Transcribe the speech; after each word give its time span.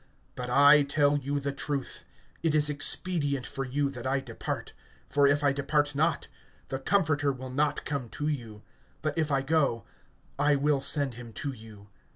(7)But 0.35 0.49
I 0.49 0.81
tell 0.81 1.19
you 1.19 1.39
the 1.39 1.51
truth, 1.51 2.05
it 2.41 2.55
is 2.55 2.71
expedient 2.71 3.45
for 3.45 3.63
you 3.63 3.87
that 3.91 4.07
I 4.07 4.19
depart; 4.19 4.73
for 5.07 5.27
if 5.27 5.43
I 5.43 5.53
depart 5.53 5.93
not, 5.93 6.27
the 6.69 6.79
Comforter 6.79 7.31
will 7.31 7.51
not 7.51 7.85
come 7.85 8.09
to 8.09 8.27
you; 8.27 8.63
but 9.03 9.15
if 9.15 9.31
I 9.31 9.43
go, 9.43 9.85
I 10.39 10.55
will 10.55 10.81
send 10.81 11.13
him 11.13 11.31
to 11.33 11.51
you. 11.51 11.89